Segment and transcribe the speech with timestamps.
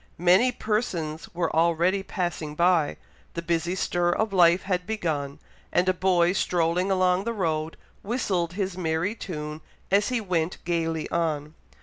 [0.17, 2.97] Many persons were already passing by
[3.35, 5.37] the busy stir of life had begun,
[5.71, 9.61] and a boy strolling along the road whistled his merry tune
[9.91, 11.53] as he went gaily on.